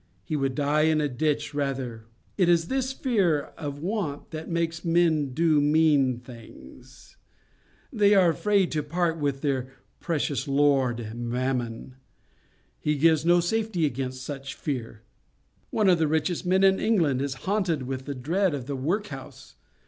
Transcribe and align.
He 0.23 0.35
would 0.35 0.55
die 0.55 0.81
in 0.85 0.99
a 0.99 1.07
ditch, 1.07 1.53
rather. 1.53 2.05
It 2.35 2.49
is 2.49 2.69
this 2.69 2.91
fear 2.91 3.51
of 3.55 3.77
want 3.83 4.31
that 4.31 4.49
makes 4.49 4.83
men 4.83 5.31
do 5.31 5.61
mean 5.61 6.17
things. 6.17 7.17
They 7.93 8.15
are 8.15 8.31
afraid 8.31 8.71
to 8.71 8.81
part 8.81 9.19
with 9.19 9.41
their 9.41 9.73
precious 9.99 10.47
lord—Mammon. 10.47 11.97
He 12.79 12.95
gives 12.95 13.25
no 13.27 13.39
safety 13.41 13.85
against 13.85 14.23
such 14.23 14.55
a 14.55 14.57
fear. 14.57 15.03
One 15.69 15.87
of 15.87 15.99
the 15.99 16.07
richest 16.07 16.47
men 16.47 16.63
in 16.63 16.79
England 16.79 17.21
is 17.21 17.35
haunted 17.45 17.83
with 17.83 18.05
the 18.05 18.15
dread 18.15 18.55
of 18.55 18.65
the 18.65 18.75
workhouse. 18.75 19.53